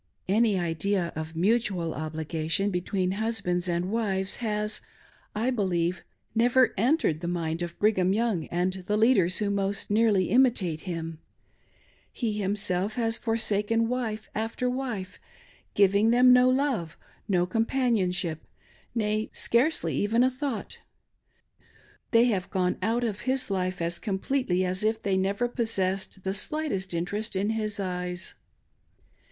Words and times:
Any 0.27 0.57
idea 0.57 1.13
of 1.15 1.35
mutual 1.35 1.93
obligation 1.93 2.71
between 2.71 3.11
husbands 3.21 3.69
and 3.69 3.91
wives 3.91 4.37
has, 4.37 4.81
I 5.35 5.51
believe, 5.51 6.03
never 6.33 6.73
entered 6.75 7.19
the 7.21 7.27
mind 7.27 7.61
of 7.61 7.77
Brigham 7.77 8.11
Young 8.11 8.47
and 8.47 8.73
the 8.87 8.97
leaders 8.97 9.37
who 9.37 9.51
most 9.51 9.91
nearly 9.91 10.31
imitate 10.31 10.81
him. 10.89 11.19
He 12.11 12.33
himself 12.33 12.95
has 12.95 13.19
forsaken 13.19 13.87
wife 13.89 14.27
after 14.33 14.67
wife, 14.67 15.19
giving 15.75 16.09
them 16.09 16.33
no 16.33 16.49
love, 16.49 16.97
no 17.27 17.45
companion 17.45 18.11
ship; 18.11 18.47
nay, 18.95 19.29
scarcely 19.33 19.95
even 19.97 20.23
a 20.23 20.31
thought. 20.31 20.79
They 22.09 22.25
have 22.25 22.49
gone 22.49 22.79
out 22.81 23.03
of 23.03 23.21
his 23.29 23.51
life 23.51 23.79
as 23.83 23.99
complefely 23.99 24.65
as 24.65 24.83
if 24.83 24.99
they 25.03 25.11
had 25.11 25.19
never 25.19 25.47
possessed 25.47 26.23
the 26.23 26.33
slightest 26.33 26.95
interest 26.95 27.35
in 27.35 27.51
his 27.51 27.79
eyes. 27.79 28.33